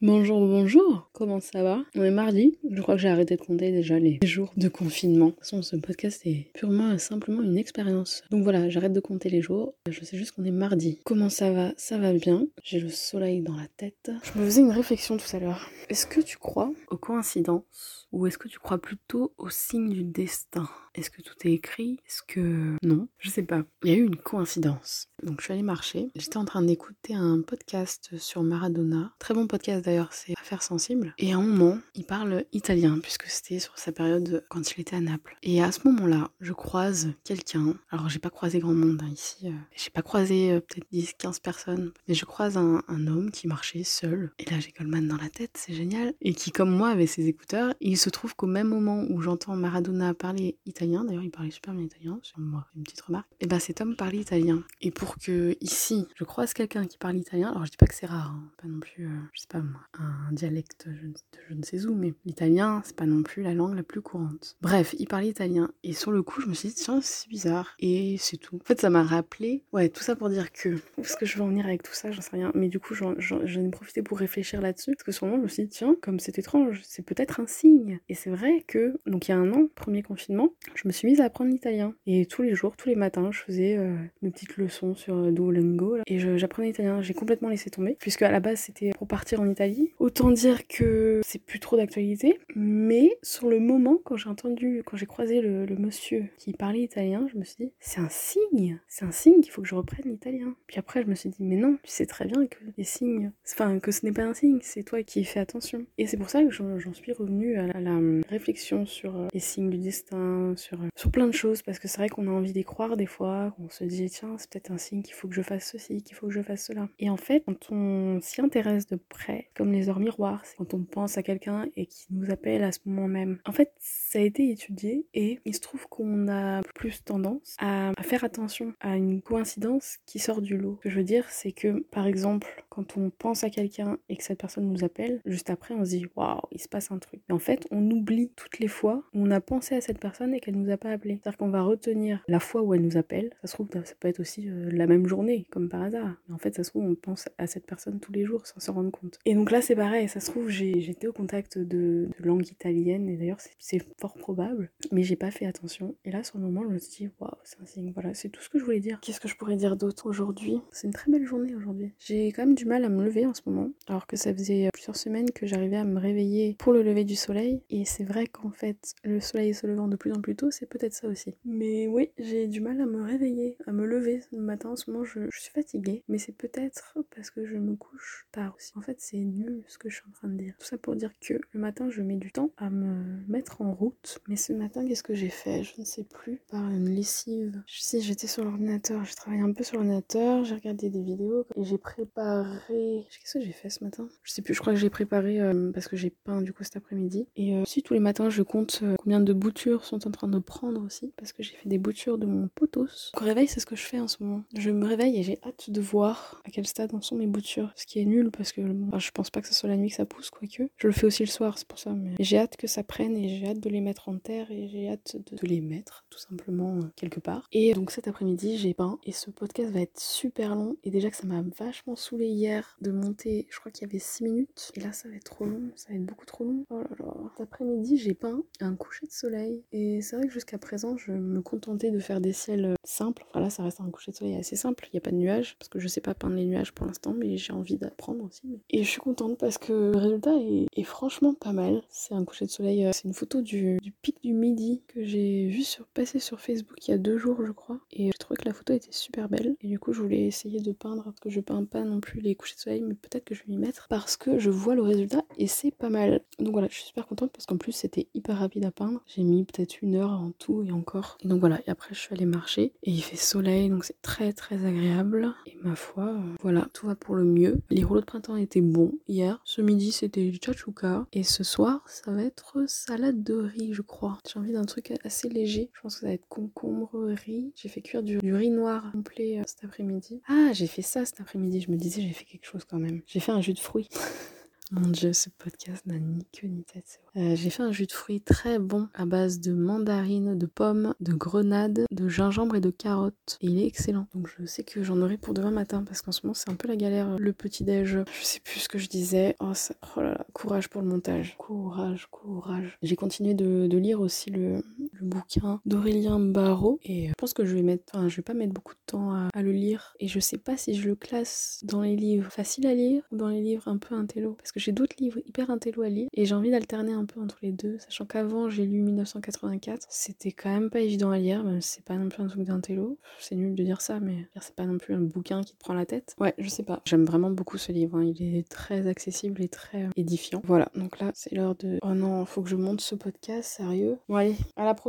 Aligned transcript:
Bonjour, 0.00 0.40
bonjour, 0.46 1.07
comment 1.18 1.40
ça 1.40 1.64
va 1.64 1.82
On 1.96 2.04
est 2.04 2.12
mardi, 2.12 2.58
je 2.70 2.80
crois 2.80 2.94
que 2.94 3.00
j'ai 3.00 3.08
arrêté 3.08 3.34
de 3.34 3.40
compter 3.40 3.72
déjà 3.72 3.98
les 3.98 4.20
jours 4.22 4.52
de 4.56 4.68
confinement. 4.68 5.26
De 5.26 5.30
toute 5.32 5.40
façon, 5.40 5.62
ce 5.62 5.74
podcast 5.74 6.22
est 6.26 6.52
purement 6.54 6.92
et 6.92 6.98
simplement 6.98 7.42
une 7.42 7.58
expérience. 7.58 8.22
Donc 8.30 8.44
voilà, 8.44 8.68
j'arrête 8.68 8.92
de 8.92 9.00
compter 9.00 9.28
les 9.28 9.42
jours, 9.42 9.74
je 9.90 10.04
sais 10.04 10.16
juste 10.16 10.32
qu'on 10.32 10.44
est 10.44 10.52
mardi. 10.52 11.00
Comment 11.04 11.28
ça 11.28 11.50
va? 11.50 11.72
Ça 11.76 11.98
va 11.98 12.12
bien, 12.12 12.46
j'ai 12.62 12.78
le 12.78 12.88
soleil 12.88 13.42
dans 13.42 13.56
la 13.56 13.66
tête. 13.76 14.12
Je 14.22 14.38
me 14.38 14.44
faisais 14.44 14.60
une 14.60 14.70
réflexion 14.70 15.16
tout 15.16 15.36
à 15.36 15.40
l'heure. 15.40 15.68
Est-ce 15.88 16.06
que 16.06 16.20
tu 16.20 16.38
crois 16.38 16.72
aux 16.88 16.96
coïncidences 16.96 18.06
ou 18.12 18.26
est-ce 18.26 18.38
que 18.38 18.48
tu 18.48 18.58
crois 18.58 18.78
plutôt 18.78 19.34
aux 19.38 19.50
signes 19.50 19.90
du 19.90 20.04
destin? 20.04 20.68
Est-ce 20.94 21.10
que 21.10 21.20
tout 21.20 21.34
est 21.44 21.52
écrit? 21.52 22.00
Est-ce 22.06 22.22
que... 22.22 22.76
Non, 22.82 23.08
je 23.18 23.28
sais 23.28 23.42
pas. 23.42 23.64
Il 23.84 23.90
y 23.90 23.94
a 23.94 23.98
eu 23.98 24.06
une 24.06 24.16
coïncidence. 24.16 25.08
Donc 25.22 25.40
je 25.40 25.44
suis 25.44 25.52
allée 25.52 25.62
marcher, 25.62 26.10
j'étais 26.14 26.36
en 26.36 26.44
train 26.44 26.62
d'écouter 26.62 27.14
un 27.14 27.42
podcast 27.42 28.16
sur 28.18 28.42
Maradona. 28.42 29.12
Très 29.18 29.34
bon 29.34 29.46
podcast 29.46 29.84
d'ailleurs, 29.84 30.12
c'est 30.12 30.34
Affaires 30.38 30.62
sensibles. 30.62 31.07
Et 31.18 31.32
à 31.32 31.36
un 31.36 31.42
moment, 31.42 31.78
il 31.94 32.04
parle 32.04 32.44
italien, 32.52 32.98
puisque 33.02 33.26
c'était 33.26 33.58
sur 33.58 33.78
sa 33.78 33.92
période 33.92 34.44
quand 34.48 34.70
il 34.72 34.80
était 34.80 34.96
à 34.96 35.00
Naples. 35.00 35.36
Et 35.42 35.62
à 35.62 35.72
ce 35.72 35.80
moment-là, 35.88 36.30
je 36.40 36.52
croise 36.52 37.08
quelqu'un. 37.24 37.74
Alors 37.90 38.08
j'ai 38.08 38.18
pas 38.18 38.30
croisé 38.30 38.58
grand 38.58 38.74
monde 38.74 39.00
hein, 39.02 39.10
ici. 39.12 39.48
Euh, 39.48 39.52
j'ai 39.76 39.90
pas 39.90 40.02
croisé 40.02 40.52
euh, 40.52 40.60
peut-être 40.60 40.86
10, 40.92 41.14
15 41.18 41.40
personnes. 41.40 41.92
Mais 42.06 42.14
je 42.14 42.24
croise 42.24 42.56
un, 42.56 42.82
homme 43.06 43.30
qui 43.30 43.46
marchait 43.46 43.84
seul. 43.84 44.32
Et 44.38 44.50
là 44.50 44.58
j'ai 44.60 44.72
Goldman 44.72 45.06
dans 45.06 45.16
la 45.16 45.28
tête, 45.28 45.52
c'est 45.54 45.72
génial. 45.72 46.14
Et 46.20 46.34
qui 46.34 46.50
comme 46.50 46.70
moi 46.70 46.90
avait 46.90 47.06
ses 47.06 47.28
écouteurs. 47.28 47.74
il 47.80 47.96
se 47.96 48.10
trouve 48.10 48.34
qu'au 48.34 48.46
même 48.46 48.68
moment 48.68 49.04
où 49.08 49.20
j'entends 49.20 49.56
Maradona 49.56 50.14
parler 50.14 50.58
italien, 50.66 51.04
d'ailleurs 51.04 51.22
il 51.22 51.30
parlait 51.30 51.50
super 51.50 51.74
bien 51.74 51.84
italien, 51.84 52.18
sur 52.22 52.38
moi, 52.38 52.66
une 52.76 52.82
petite 52.82 53.00
remarque, 53.00 53.28
et 53.40 53.46
ben 53.46 53.58
cet 53.58 53.80
homme 53.80 53.96
parlait 53.96 54.18
italien. 54.18 54.62
Et 54.80 54.90
pour 54.90 55.16
que 55.16 55.56
ici 55.60 56.06
je 56.16 56.24
croise 56.24 56.52
quelqu'un 56.52 56.86
qui 56.86 56.98
parle 56.98 57.16
italien, 57.16 57.50
alors 57.50 57.64
je 57.64 57.70
dis 57.70 57.76
pas 57.76 57.86
que 57.86 57.94
c'est 57.94 58.06
rare, 58.06 58.32
hein, 58.32 58.50
pas 58.60 58.68
non 58.68 58.80
plus, 58.80 59.06
euh, 59.06 59.20
je 59.32 59.40
sais 59.40 59.46
pas 59.48 59.60
moi, 59.60 59.80
un 59.98 60.32
dialecte 60.32 60.88
je, 61.00 61.54
ne 61.54 61.62
sais 61.62 61.86
où, 61.86 61.94
mais 61.94 62.14
l'italien 62.24 62.82
c'est 62.84 62.96
pas 62.96 63.06
non 63.06 63.22
plus 63.22 63.42
la 63.42 63.54
langue 63.54 63.74
la 63.74 63.82
plus 63.82 64.00
courante. 64.00 64.56
Bref, 64.60 64.94
il 64.98 65.06
parlait 65.06 65.28
italien 65.28 65.70
et 65.82 65.92
sur 65.92 66.10
le 66.10 66.22
coup 66.22 66.40
je 66.40 66.48
me 66.48 66.54
suis 66.54 66.68
dit 66.68 66.74
tiens 66.74 67.00
c'est 67.02 67.28
bizarre 67.28 67.74
et 67.78 68.16
c'est 68.18 68.36
tout. 68.36 68.56
En 68.56 68.64
fait 68.64 68.80
ça 68.80 68.90
m'a 68.90 69.02
rappelé, 69.02 69.64
ouais 69.72 69.88
tout 69.88 70.02
ça 70.02 70.16
pour 70.16 70.28
dire 70.28 70.52
que, 70.52 70.76
est-ce 70.98 71.16
que 71.16 71.26
je 71.26 71.36
veux 71.36 71.42
en 71.42 71.48
venir 71.48 71.66
avec 71.66 71.82
tout 71.82 71.94
ça, 71.94 72.10
j'en 72.10 72.20
sais 72.20 72.30
rien, 72.32 72.52
mais 72.54 72.68
du 72.68 72.78
coup 72.78 72.94
j'en 72.94 73.14
ai 73.14 73.70
profité 73.70 74.02
pour 74.02 74.18
réfléchir 74.18 74.60
là-dessus, 74.60 74.92
parce 74.92 75.04
que 75.04 75.12
sur 75.12 75.26
le 75.26 75.32
moment 75.32 75.42
je 75.42 75.44
me 75.44 75.48
suis 75.48 75.62
dit 75.64 75.68
tiens 75.68 75.96
comme 76.00 76.20
c'est 76.20 76.38
étrange, 76.38 76.80
c'est 76.84 77.04
peut-être 77.04 77.40
un 77.40 77.46
signe. 77.46 78.00
Et 78.08 78.14
c'est 78.14 78.30
vrai 78.30 78.64
que, 78.66 78.98
donc 79.06 79.28
il 79.28 79.32
y 79.32 79.34
a 79.34 79.38
un 79.38 79.52
an, 79.52 79.68
premier 79.74 80.02
confinement, 80.02 80.52
je 80.74 80.86
me 80.86 80.92
suis 80.92 81.06
mise 81.06 81.20
à 81.20 81.24
apprendre 81.24 81.50
l'italien. 81.50 81.94
Et 82.06 82.26
tous 82.26 82.42
les 82.42 82.54
jours, 82.54 82.76
tous 82.76 82.88
les 82.88 82.96
matins, 82.96 83.30
je 83.30 83.40
faisais 83.40 83.76
euh, 83.76 83.96
mes 84.22 84.30
petites 84.30 84.56
leçons 84.56 84.94
sur 84.94 85.16
euh, 85.16 85.30
Duolingo. 85.30 85.98
et 86.06 86.18
j'apprenais 86.38 86.68
l'italien. 86.68 87.00
J'ai 87.00 87.14
complètement 87.14 87.48
laissé 87.48 87.70
tomber, 87.70 87.96
puisque 87.98 88.22
à 88.22 88.30
la 88.30 88.40
base 88.40 88.60
c'était 88.60 88.90
pour 88.96 89.08
partir 89.08 89.40
en 89.40 89.48
Italie. 89.48 89.92
Autant 89.98 90.30
dire 90.30 90.68
que 90.68 91.20
c'est 91.24 91.42
plus 91.42 91.58
trop 91.58 91.76
d'actualité. 91.76 92.38
Mais 92.54 93.18
sur 93.22 93.48
le 93.48 93.58
moment, 93.58 93.98
quand 94.04 94.16
j'ai 94.16 94.28
entendu, 94.28 94.82
quand 94.86 94.96
j'ai 94.96 95.06
croisé 95.06 95.40
le, 95.40 95.66
monsieur 95.78 96.28
qui 96.38 96.52
parlait 96.52 96.82
italien, 96.82 97.26
je 97.32 97.38
me 97.38 97.44
suis 97.44 97.66
dit, 97.66 97.72
c'est 97.80 98.00
un 98.00 98.08
signe. 98.08 98.80
C'est 98.88 99.04
un 99.04 99.12
signe 99.12 99.40
qu'il 99.40 99.52
faut 99.52 99.62
que 99.62 99.68
je 99.68 99.74
reprenne 99.74 100.10
l'italien. 100.10 100.54
Puis 100.66 100.78
après, 100.78 101.02
je 101.02 101.08
me 101.08 101.14
suis 101.14 101.28
dit, 101.28 101.42
mais 101.42 101.56
non, 101.56 101.78
tu 101.82 101.90
sais 101.90 102.06
très 102.06 102.26
bien 102.26 102.46
que 102.46 102.58
les 102.76 102.84
signes, 102.84 103.32
enfin, 103.52 103.78
que 103.80 103.92
ce 103.92 104.04
n'est 104.04 104.12
pas 104.12 104.22
un 104.22 104.34
signe, 104.34 104.58
c'est 104.62 104.82
toi 104.82 105.02
qui 105.02 105.24
fais 105.24 105.40
attention. 105.40 105.84
Et 105.98 106.06
c'est 106.06 106.16
pour 106.16 106.30
ça 106.30 106.42
que 106.42 106.50
j'en 106.50 106.92
suis 106.92 107.12
revenue 107.12 107.56
à 107.56 107.80
la, 107.80 107.90
hum, 107.90 108.22
réflexion 108.28 108.86
sur 108.86 109.16
euh, 109.16 109.26
les 109.32 109.40
signes 109.40 109.70
du 109.70 109.78
destin, 109.78 110.54
sur, 110.56 110.80
euh, 110.80 110.88
sur 110.96 111.10
plein 111.10 111.26
de 111.26 111.32
choses, 111.32 111.62
parce 111.62 111.78
que 111.78 111.88
c'est 111.88 111.98
vrai 111.98 112.08
qu'on 112.08 112.26
a 112.26 112.30
envie 112.30 112.52
d'y 112.52 112.64
croire 112.64 112.96
des 112.96 113.06
fois, 113.06 113.54
qu'on 113.56 113.68
se 113.68 113.84
dit 113.84 114.10
tiens, 114.10 114.36
c'est 114.38 114.50
peut-être 114.50 114.70
un 114.70 114.78
signe 114.78 115.02
qu'il 115.02 115.14
faut 115.14 115.28
que 115.28 115.34
je 115.34 115.42
fasse 115.42 115.70
ceci, 115.70 116.02
qu'il 116.02 116.16
faut 116.16 116.26
que 116.26 116.32
je 116.32 116.42
fasse 116.42 116.64
cela. 116.64 116.88
Et 116.98 117.10
en 117.10 117.16
fait, 117.16 117.42
quand 117.46 117.70
on 117.72 118.20
s'y 118.20 118.40
intéresse 118.40 118.86
de 118.86 118.98
près, 119.08 119.48
comme 119.54 119.72
les 119.72 119.88
miroirs, 119.98 120.42
c'est 120.44 120.56
quand 120.56 120.74
on 120.74 120.82
pense 120.84 121.18
à 121.18 121.22
quelqu'un 121.22 121.66
et 121.76 121.86
qui 121.86 122.06
nous 122.10 122.30
appelle 122.30 122.62
à 122.62 122.72
ce 122.72 122.80
moment 122.84 123.08
même. 123.08 123.38
En 123.46 123.52
fait, 123.52 123.72
ça 123.78 124.18
a 124.18 124.22
été 124.22 124.50
étudié 124.50 125.06
et 125.14 125.40
il 125.44 125.54
se 125.54 125.60
trouve 125.60 125.86
qu'on 125.88 126.28
a 126.28 126.62
plus 126.74 127.04
tendance 127.04 127.56
à 127.58 127.92
faire 128.02 128.24
attention 128.24 128.74
à 128.80 128.96
une 128.96 129.22
coïncidence 129.22 129.98
qui 130.06 130.18
sort 130.18 130.42
du 130.42 130.56
lot. 130.56 130.76
Ce 130.78 130.84
que 130.84 130.90
je 130.90 130.96
veux 130.96 131.04
dire, 131.04 131.28
c'est 131.28 131.52
que 131.52 131.80
par 131.90 132.06
exemple, 132.06 132.64
quand 132.78 132.96
on 132.96 133.10
pense 133.10 133.42
à 133.42 133.50
quelqu'un 133.50 133.98
et 134.08 134.16
que 134.16 134.22
cette 134.22 134.38
personne 134.38 134.70
nous 134.70 134.84
appelle, 134.84 135.20
juste 135.26 135.50
après 135.50 135.74
on 135.74 135.84
se 135.84 135.90
dit 135.90 136.06
waouh, 136.14 136.40
il 136.52 136.60
se 136.60 136.68
passe 136.68 136.92
un 136.92 136.98
truc. 136.98 137.20
Et 137.28 137.32
en 137.32 137.40
fait, 137.40 137.66
on 137.72 137.90
oublie 137.90 138.30
toutes 138.36 138.60
les 138.60 138.68
fois 138.68 139.02
où 139.14 139.26
on 139.26 139.32
a 139.32 139.40
pensé 139.40 139.74
à 139.74 139.80
cette 139.80 139.98
personne 139.98 140.32
et 140.32 140.38
qu'elle 140.38 140.54
nous 140.54 140.70
a 140.70 140.76
pas 140.76 140.90
appelé. 140.90 141.18
C'est-à-dire 141.20 141.38
qu'on 141.38 141.50
va 141.50 141.62
retenir 141.62 142.22
la 142.28 142.38
fois 142.38 142.62
où 142.62 142.74
elle 142.74 142.82
nous 142.82 142.96
appelle. 142.96 143.30
Ça 143.40 143.48
se 143.48 143.54
trouve, 143.54 143.68
ça 143.72 143.94
peut 143.98 144.06
être 144.06 144.20
aussi 144.20 144.48
euh, 144.48 144.70
la 144.70 144.86
même 144.86 145.08
journée, 145.08 145.48
comme 145.50 145.68
par 145.68 145.82
hasard. 145.82 146.14
Mais 146.28 146.34
en 146.36 146.38
fait, 146.38 146.54
ça 146.54 146.62
se 146.62 146.70
trouve, 146.70 146.84
on 146.84 146.94
pense 146.94 147.28
à 147.36 147.48
cette 147.48 147.66
personne 147.66 147.98
tous 147.98 148.12
les 148.12 148.24
jours 148.24 148.46
sans 148.46 148.60
se 148.60 148.70
rendre 148.70 148.92
compte. 148.92 149.18
Et 149.24 149.34
donc 149.34 149.50
là, 149.50 149.60
c'est 149.60 149.74
pareil. 149.74 150.08
Ça 150.08 150.20
se 150.20 150.30
trouve, 150.30 150.48
j'étais 150.48 151.08
au 151.08 151.12
contact 151.12 151.58
de, 151.58 152.08
de 152.16 152.24
langue 152.24 152.46
italienne 152.46 153.08
et 153.08 153.16
d'ailleurs, 153.16 153.40
c'est 153.58 153.82
fort 154.00 154.14
probable. 154.14 154.70
Mais 154.92 155.02
j'ai 155.02 155.16
pas 155.16 155.32
fait 155.32 155.46
attention. 155.46 155.96
Et 156.04 156.12
là, 156.12 156.22
sur 156.22 156.38
le 156.38 156.44
moment, 156.44 156.62
je 156.62 156.74
me 156.74 156.78
suis 156.78 157.06
dit 157.06 157.10
waouh, 157.18 157.32
c'est 157.42 157.60
un 157.60 157.66
signe. 157.66 157.90
Voilà, 157.92 158.14
c'est 158.14 158.28
tout 158.28 158.40
ce 158.40 158.48
que 158.48 158.60
je 158.60 158.64
voulais 158.64 158.78
dire. 158.78 159.00
Qu'est-ce 159.00 159.18
que 159.18 159.26
je 159.26 159.34
pourrais 159.34 159.56
dire 159.56 159.76
d'autre 159.76 160.08
aujourd'hui? 160.08 160.60
C'est 160.70 160.86
une 160.86 160.92
très 160.92 161.10
belle 161.10 161.26
journée 161.26 161.56
aujourd'hui. 161.56 161.92
J'ai 161.98 162.28
quand 162.28 162.46
même 162.46 162.54
du 162.54 162.67
mal 162.68 162.84
à 162.84 162.88
me 162.88 163.04
lever 163.04 163.26
en 163.26 163.34
ce 163.34 163.42
moment, 163.46 163.70
alors 163.88 164.06
que 164.06 164.16
ça 164.16 164.32
faisait 164.32 164.68
plusieurs 164.72 164.96
semaines 164.96 165.30
que 165.30 165.46
j'arrivais 165.46 165.76
à 165.76 165.84
me 165.84 165.98
réveiller 165.98 166.56
pour 166.58 166.72
le 166.72 166.82
lever 166.82 167.04
du 167.04 167.16
soleil. 167.16 167.62
Et 167.70 167.84
c'est 167.84 168.04
vrai 168.04 168.26
qu'en 168.26 168.50
fait, 168.50 168.94
le 169.02 169.20
soleil 169.20 169.54
se 169.54 169.66
levant 169.66 169.88
de 169.88 169.96
plus 169.96 170.12
en 170.12 170.20
plus 170.20 170.36
tôt, 170.36 170.50
c'est 170.50 170.66
peut-être 170.66 170.94
ça 170.94 171.08
aussi. 171.08 171.34
Mais 171.44 171.86
oui, 171.88 172.10
j'ai 172.18 172.46
du 172.46 172.60
mal 172.60 172.80
à 172.80 172.86
me 172.86 173.02
réveiller, 173.02 173.56
à 173.66 173.72
me 173.72 173.86
lever 173.86 174.20
le 174.32 174.40
matin. 174.40 174.70
En 174.70 174.76
ce 174.76 174.90
moment, 174.90 175.04
je, 175.04 175.20
suis 175.30 175.50
fatiguée. 175.52 176.04
Mais 176.08 176.18
c'est 176.18 176.36
peut-être 176.36 176.98
parce 177.14 177.30
que 177.30 177.46
je 177.46 177.56
me 177.56 177.74
couche 177.74 178.26
tard 178.32 178.54
aussi. 178.56 178.72
En 178.76 178.82
fait, 178.82 178.96
c'est 179.00 179.16
nul 179.16 179.64
ce 179.66 179.78
que 179.78 179.88
je 179.88 179.96
suis 179.96 180.04
en 180.08 180.12
train 180.12 180.28
de 180.28 180.36
dire. 180.36 180.54
Tout 180.58 180.66
ça 180.66 180.78
pour 180.78 180.94
dire 180.94 181.12
que 181.20 181.34
le 181.52 181.60
matin, 181.60 181.88
je 181.90 182.02
mets 182.02 182.16
du 182.16 182.30
temps 182.30 182.50
à 182.58 182.70
me 182.70 183.24
mettre 183.28 183.62
en 183.62 183.72
route. 183.72 184.20
Mais 184.28 184.36
ce 184.36 184.52
matin, 184.52 184.86
qu'est-ce 184.86 185.02
que 185.02 185.14
j'ai 185.14 185.30
fait? 185.30 185.62
Je 185.62 185.80
ne 185.80 185.84
sais 185.84 186.04
plus. 186.04 186.40
Par 186.50 186.68
une 186.68 186.88
lessive. 186.88 187.62
Sais, 187.66 188.00
j'étais 188.00 188.26
sur 188.26 188.44
l'ordinateur. 188.44 189.04
J'ai 189.04 189.14
travaillé 189.14 189.42
un 189.42 189.52
peu 189.52 189.64
sur 189.64 189.76
l'ordinateur. 189.76 190.44
J'ai 190.44 190.54
regardé 190.54 190.90
des 190.90 191.02
vidéos 191.02 191.46
et 191.56 191.64
j'ai 191.64 191.78
préparé. 191.78 192.57
Qu'est-ce 192.66 193.38
que 193.38 193.44
j'ai 193.44 193.52
fait 193.52 193.70
ce 193.70 193.84
matin? 193.84 194.08
Je 194.22 194.32
sais 194.32 194.42
plus. 194.42 194.54
Je 194.54 194.60
crois 194.60 194.72
que 194.72 194.78
j'ai 194.78 194.90
préparé 194.90 195.40
euh, 195.40 195.70
parce 195.72 195.88
que 195.88 195.96
j'ai 195.96 196.10
peint 196.10 196.42
du 196.42 196.52
coup 196.52 196.64
cet 196.64 196.76
après-midi. 196.76 197.26
Et 197.36 197.54
euh, 197.54 197.64
si 197.66 197.82
tous 197.82 197.94
les 197.94 198.00
matins, 198.00 198.30
je 198.30 198.42
compte 198.42 198.80
euh, 198.82 198.96
combien 198.98 199.20
de 199.20 199.32
boutures 199.32 199.84
sont 199.84 200.06
en 200.06 200.10
train 200.10 200.28
de 200.28 200.38
prendre 200.38 200.82
aussi 200.82 201.12
parce 201.16 201.32
que 201.32 201.42
j'ai 201.42 201.54
fait 201.54 201.68
des 201.68 201.78
boutures 201.78 202.18
de 202.18 202.26
mon 202.26 202.48
potos. 202.48 203.12
Au 203.16 203.24
réveil, 203.24 203.48
c'est 203.48 203.60
ce 203.60 203.66
que 203.66 203.76
je 203.76 203.82
fais 203.82 204.00
en 204.00 204.08
ce 204.08 204.22
moment. 204.22 204.42
Je 204.56 204.70
me 204.70 204.86
réveille 204.86 205.18
et 205.18 205.22
j'ai 205.22 205.38
hâte 205.44 205.70
de 205.70 205.80
voir 205.80 206.42
à 206.44 206.50
quel 206.50 206.66
stade 206.66 206.94
en 206.94 207.00
sont 207.00 207.16
mes 207.16 207.26
boutures. 207.26 207.72
Ce 207.76 207.86
qui 207.86 208.00
est 208.00 208.04
nul 208.04 208.30
parce 208.30 208.52
que 208.52 208.62
je 208.62 209.10
pense 209.10 209.30
pas 209.30 209.40
que 209.40 209.48
ce 209.48 209.54
soit 209.54 209.68
la 209.68 209.76
nuit 209.76 209.90
que 209.90 209.96
ça 209.96 210.06
pousse, 210.06 210.30
quoique. 210.30 210.68
Je 210.76 210.86
le 210.86 210.92
fais 210.92 211.06
aussi 211.06 211.22
le 211.22 211.28
soir, 211.28 211.58
c'est 211.58 211.68
pour 211.68 211.78
ça. 211.78 211.92
Mais 211.92 212.14
j'ai 212.20 212.38
hâte 212.38 212.56
que 212.56 212.66
ça 212.66 212.82
prenne 212.82 213.16
et 213.16 213.28
j'ai 213.28 213.46
hâte 213.46 213.60
de 213.60 213.70
les 213.70 213.80
mettre 213.80 214.08
en 214.08 214.18
terre 214.18 214.50
et 214.50 214.68
j'ai 214.68 214.88
hâte 214.88 215.16
de, 215.16 215.46
les 215.46 215.60
mettre 215.60 216.04
tout 216.10 216.18
simplement 216.18 216.80
quelque 216.96 217.20
part. 217.20 217.48
Et 217.52 217.72
donc 217.74 217.90
cet 217.90 218.08
après-midi, 218.08 218.58
j'ai 218.58 218.74
peint 218.74 218.98
et 219.04 219.12
ce 219.12 219.30
podcast 219.30 219.70
va 219.70 219.80
être 219.80 220.00
super 220.00 220.54
long. 220.54 220.76
Et 220.84 220.90
déjà 220.90 221.10
que 221.10 221.16
ça 221.16 221.26
m'a 221.26 221.42
vachement 221.58 221.96
saoulé 221.96 222.26
hier 222.38 222.76
de 222.80 222.90
monter, 222.90 223.46
je 223.50 223.58
crois 223.58 223.72
qu'il 223.72 223.86
y 223.86 223.90
avait 223.90 223.98
6 223.98 224.24
minutes. 224.24 224.72
Et 224.74 224.80
là, 224.80 224.92
ça 224.92 225.08
va 225.08 225.16
être 225.16 225.24
trop 225.24 225.44
long, 225.44 225.70
ça 225.74 225.88
va 225.90 225.96
être 225.96 226.06
beaucoup 226.06 226.26
trop 226.26 226.44
long. 226.44 226.64
Oh 226.70 226.80
là 226.80 226.88
là. 226.98 227.14
Cet 227.36 227.40
après-midi, 227.40 227.96
j'ai 227.96 228.14
peint 228.14 228.42
un 228.60 228.74
coucher 228.76 229.06
de 229.06 229.12
soleil. 229.12 229.64
Et 229.72 230.00
c'est 230.02 230.16
vrai 230.16 230.26
que 230.26 230.32
jusqu'à 230.32 230.58
présent, 230.58 230.96
je 230.96 231.12
me 231.12 231.42
contentais 231.42 231.90
de 231.90 231.98
faire 231.98 232.20
des 232.20 232.32
ciels 232.32 232.64
euh, 232.64 232.74
simples. 232.84 233.24
Enfin 233.28 233.40
là, 233.40 233.50
ça 233.50 233.62
reste 233.62 233.80
un 233.80 233.90
coucher 233.90 234.12
de 234.12 234.16
soleil 234.16 234.36
assez 234.36 234.56
simple. 234.56 234.86
Il 234.88 234.90
n'y 234.94 234.98
a 234.98 235.00
pas 235.00 235.10
de 235.10 235.16
nuages, 235.16 235.56
parce 235.58 235.68
que 235.68 235.78
je 235.78 235.88
sais 235.88 236.00
pas 236.00 236.14
peindre 236.14 236.36
les 236.36 236.46
nuages 236.46 236.72
pour 236.72 236.86
l'instant, 236.86 237.12
mais 237.12 237.36
j'ai 237.36 237.52
envie 237.52 237.76
d'apprendre 237.76 238.24
aussi. 238.24 238.60
Et 238.70 238.84
je 238.84 238.88
suis 238.88 239.00
contente 239.00 239.38
parce 239.38 239.58
que 239.58 239.72
le 239.72 239.98
résultat 239.98 240.34
est, 240.36 240.84
franchement 240.84 241.34
pas 241.34 241.52
mal. 241.52 241.82
C'est 241.90 242.14
un 242.14 242.24
coucher 242.24 242.46
de 242.46 242.50
soleil, 242.50 242.86
euh, 242.86 242.92
c'est 242.94 243.04
une 243.04 243.14
photo 243.14 243.42
du, 243.42 243.78
pic 244.00 244.22
du 244.22 244.32
midi 244.32 244.82
que 244.88 245.04
j'ai 245.04 245.46
vu 245.48 245.62
sur, 245.62 245.86
passer 245.86 246.18
sur 246.18 246.40
Facebook 246.40 246.76
il 246.86 246.92
y 246.92 246.94
a 246.94 246.98
deux 246.98 247.18
jours, 247.18 247.44
je 247.44 247.52
crois. 247.52 247.78
Et 247.92 248.06
j'ai 248.06 248.18
trouvé 248.18 248.38
que 248.38 248.46
la 248.46 248.54
photo 248.54 248.72
était 248.72 248.92
super 248.92 249.28
belle. 249.28 249.56
Et 249.60 249.68
du 249.68 249.78
coup, 249.78 249.92
je 249.92 250.00
voulais 250.00 250.26
essayer 250.26 250.60
de 250.60 250.72
peindre, 250.72 251.04
parce 251.04 251.20
que 251.20 251.30
je 251.30 251.40
peins 251.40 251.64
pas 251.64 251.82
non 251.82 252.00
plus 252.00 252.20
les 252.20 252.27
couchers 252.34 252.56
de 252.56 252.60
soleil, 252.60 252.82
mais 252.82 252.94
peut-être 252.94 253.24
que 253.24 253.34
je 253.34 253.40
vais 253.40 253.52
m'y 253.52 253.58
mettre 253.58 253.86
parce 253.88 254.16
que 254.16 254.38
je 254.38 254.50
vois 254.50 254.74
le 254.74 254.82
résultat 254.82 255.22
et 255.36 255.46
c'est 255.46 255.70
pas 255.70 255.90
mal. 255.90 256.20
Donc 256.38 256.52
voilà, 256.52 256.68
je 256.68 256.74
suis 256.74 256.84
super 256.84 257.06
contente 257.06 257.32
parce 257.32 257.46
qu'en 257.46 257.56
plus 257.56 257.72
c'était 257.72 258.08
hyper 258.14 258.38
rapide 258.38 258.64
à 258.64 258.70
peindre. 258.70 259.02
J'ai 259.06 259.22
mis 259.22 259.44
peut-être 259.44 259.82
une 259.82 259.96
heure 259.96 260.10
en 260.10 260.32
tout 260.38 260.62
et 260.62 260.72
encore. 260.72 261.18
Et 261.22 261.28
donc 261.28 261.40
voilà, 261.40 261.60
et 261.66 261.70
après 261.70 261.94
je 261.94 262.00
suis 262.00 262.14
allée 262.14 262.26
marcher 262.26 262.72
et 262.82 262.90
il 262.90 263.02
fait 263.02 263.16
soleil 263.16 263.68
donc 263.68 263.84
c'est 263.84 264.00
très 264.02 264.32
très 264.32 264.64
agréable. 264.64 265.34
Et 265.46 265.56
ma 265.62 265.76
foi, 265.76 266.08
euh, 266.08 266.34
voilà, 266.40 266.68
tout 266.72 266.86
va 266.86 266.94
pour 266.94 267.14
le 267.14 267.24
mieux. 267.24 267.60
Les 267.70 267.84
rouleaux 267.84 268.00
de 268.00 268.06
printemps 268.06 268.36
étaient 268.36 268.60
bons 268.60 268.94
hier. 269.08 269.40
Ce 269.44 269.60
midi 269.60 269.92
c'était 269.92 270.32
chachouka 270.44 271.06
et 271.12 271.22
ce 271.22 271.44
soir 271.44 271.82
ça 271.86 272.12
va 272.12 272.22
être 272.22 272.64
salade 272.66 273.22
de 273.22 273.34
riz 273.34 273.72
je 273.72 273.82
crois. 273.82 274.18
J'ai 274.30 274.38
envie 274.38 274.52
d'un 274.52 274.64
truc 274.64 274.92
assez 275.04 275.28
léger. 275.28 275.70
Je 275.72 275.80
pense 275.80 275.94
que 275.94 276.00
ça 276.00 276.06
va 276.06 276.12
être 276.12 276.28
concombre, 276.28 276.90
riz. 277.08 277.52
J'ai 277.56 277.68
fait 277.68 277.80
cuire 277.80 278.02
du, 278.02 278.18
riz 278.18 278.50
noir 278.50 278.90
complet 278.92 279.38
euh, 279.38 279.42
cet 279.46 279.64
après-midi. 279.64 280.20
Ah 280.28 280.52
j'ai 280.52 280.66
fait 280.66 280.82
ça 280.82 281.04
cet 281.04 281.20
après-midi. 281.20 281.60
Je 281.60 281.70
me 281.70 281.76
disais 281.76 282.02
j'ai 282.02 282.12
fait 282.18 282.24
quelque 282.24 282.46
chose 282.46 282.64
quand 282.68 282.78
même. 282.78 283.02
J'ai 283.06 283.20
fait 283.20 283.32
un 283.32 283.40
jus 283.40 283.54
de 283.54 283.58
fruits. 283.58 283.88
Mon 284.70 284.90
dieu, 284.90 285.14
ce 285.14 285.30
podcast 285.30 285.86
n'a 285.86 285.98
ni 285.98 286.26
queue 286.30 286.46
ni 286.46 286.62
tête. 286.62 287.00
Euh, 287.16 287.34
j'ai 287.34 287.48
fait 287.48 287.62
un 287.62 287.72
jus 287.72 287.86
de 287.86 287.92
fruits 287.92 288.20
très 288.20 288.58
bon 288.58 288.88
à 288.92 289.06
base 289.06 289.40
de 289.40 289.54
mandarines, 289.54 290.36
de 290.36 290.44
pommes, 290.44 290.94
de 291.00 291.14
grenades, 291.14 291.86
de 291.90 292.08
gingembre 292.08 292.54
et 292.54 292.60
de 292.60 292.68
carottes. 292.68 293.38
Il 293.40 293.58
est 293.58 293.66
excellent. 293.66 294.08
Donc 294.14 294.28
je 294.38 294.44
sais 294.44 294.64
que 294.64 294.82
j'en 294.82 295.00
aurai 295.00 295.16
pour 295.16 295.32
demain 295.32 295.50
matin 295.50 295.84
parce 295.84 296.02
qu'en 296.02 296.12
ce 296.12 296.20
moment 296.22 296.34
c'est 296.34 296.50
un 296.50 296.54
peu 296.54 296.68
la 296.68 296.76
galère 296.76 297.16
le 297.18 297.32
petit 297.32 297.64
déj. 297.64 298.00
Je 298.12 298.24
sais 298.24 298.40
plus 298.40 298.60
ce 298.60 298.68
que 298.68 298.76
je 298.76 298.88
disais. 298.88 299.36
Oh, 299.40 299.54
ça... 299.54 299.74
oh 299.96 300.02
là 300.02 300.10
là, 300.10 300.26
courage 300.34 300.68
pour 300.68 300.82
le 300.82 300.88
montage. 300.88 301.36
Courage, 301.38 302.06
courage. 302.10 302.78
J'ai 302.82 302.96
continué 302.96 303.32
de, 303.32 303.74
lire 303.78 304.00
aussi 304.02 304.28
le, 304.28 304.62
le 305.00 305.06
bouquin 305.06 305.60
d'Aurélien 305.66 306.18
Barrault 306.18 306.78
et 306.84 307.08
je 307.08 307.14
pense 307.16 307.32
que 307.32 307.44
je 307.44 307.54
vais 307.54 307.62
mettre, 307.62 307.84
enfin 307.94 308.08
je 308.08 308.16
vais 308.16 308.22
pas 308.22 308.34
mettre 308.34 308.52
beaucoup 308.52 308.74
de 308.74 308.80
temps 308.86 309.12
à, 309.12 309.28
à, 309.34 309.42
le 309.42 309.52
lire 309.52 309.94
et 310.00 310.08
je 310.08 310.20
sais 310.20 310.38
pas 310.38 310.56
si 310.56 310.74
je 310.74 310.88
le 310.88 310.94
classe 310.94 311.60
dans 311.64 311.82
les 311.82 311.96
livres 311.96 312.30
faciles 312.30 312.66
à 312.66 312.74
lire 312.74 313.02
ou 313.12 313.16
dans 313.16 313.28
les 313.28 313.40
livres 313.40 313.68
un 313.68 313.78
peu 313.78 313.94
intello 313.94 314.34
parce 314.34 314.52
que 314.52 314.60
j'ai 314.60 314.72
d'autres 314.72 314.96
livres 314.98 315.18
hyper 315.26 315.50
intello 315.50 315.82
à 315.82 315.88
lire 315.88 316.08
et 316.12 316.24
j'ai 316.24 316.34
envie 316.34 316.50
d'alterner 316.50 316.92
un 316.92 317.04
peu 317.04 317.20
entre 317.20 317.38
les 317.42 317.52
deux, 317.52 317.78
sachant 317.78 318.06
qu'avant 318.06 318.48
j'ai 318.48 318.66
lu 318.66 318.80
1984, 318.80 319.86
c'était 319.88 320.32
quand 320.32 320.50
même 320.50 320.70
pas 320.70 320.80
évident 320.80 321.10
à 321.10 321.18
lire, 321.18 321.44
même 321.44 321.60
si 321.60 321.74
c'est 321.74 321.84
pas 321.84 321.94
non 321.94 322.08
plus 322.08 322.22
un 322.22 322.26
truc 322.26 322.42
d'intello. 322.42 322.98
C'est 323.18 323.34
nul 323.34 323.54
de 323.54 323.62
dire 323.62 323.80
ça, 323.80 324.00
mais 324.00 324.28
c'est 324.40 324.54
pas 324.54 324.64
non 324.64 324.78
plus 324.78 324.94
un 324.94 325.00
bouquin 325.00 325.42
qui 325.42 325.54
te 325.54 325.58
prend 325.58 325.74
la 325.74 325.86
tête. 325.86 326.14
Ouais, 326.18 326.34
je 326.38 326.48
sais 326.48 326.62
pas. 326.62 326.82
J'aime 326.84 327.04
vraiment 327.04 327.30
beaucoup 327.30 327.58
ce 327.58 327.72
livre, 327.72 327.98
hein. 327.98 328.04
il 328.04 328.36
est 328.36 328.48
très 328.48 328.86
accessible 328.86 329.42
et 329.42 329.48
très 329.48 329.84
euh, 329.84 329.90
édifiant. 329.96 330.42
Voilà, 330.44 330.70
donc 330.74 330.98
là 331.00 331.10
c'est 331.14 331.34
l'heure 331.34 331.54
de. 331.56 331.78
Oh 331.82 331.94
non, 331.94 332.24
faut 332.24 332.42
que 332.42 332.48
je 332.48 332.56
monte 332.56 332.80
ce 332.80 332.94
podcast, 332.94 333.48
sérieux? 333.48 333.98
Bon 334.08 334.16
allez, 334.16 334.36
à 334.56 334.64
la 334.64 334.74
prochaine, 334.74 334.87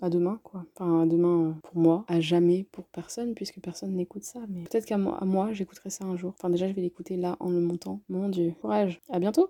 à 0.00 0.10
demain 0.10 0.40
quoi. 0.42 0.64
Enfin 0.74 1.02
à 1.02 1.06
demain 1.06 1.48
euh, 1.48 1.52
pour 1.62 1.76
moi, 1.76 2.04
à 2.08 2.20
jamais 2.20 2.66
pour 2.72 2.84
personne 2.86 3.34
puisque 3.34 3.60
personne 3.60 3.94
n'écoute 3.94 4.24
ça, 4.24 4.40
mais 4.48 4.64
peut-être 4.64 4.86
qu'à 4.86 4.98
moi, 4.98 5.18
moi 5.22 5.52
j'écouterai 5.52 5.90
ça 5.90 6.04
un 6.04 6.16
jour. 6.16 6.34
Enfin 6.38 6.50
déjà 6.50 6.68
je 6.68 6.72
vais 6.72 6.82
l'écouter 6.82 7.16
là 7.16 7.36
en 7.40 7.50
le 7.50 7.60
montant. 7.60 8.00
Mon 8.08 8.28
dieu, 8.28 8.52
courage. 8.60 9.00
À 9.10 9.18
bientôt 9.18 9.48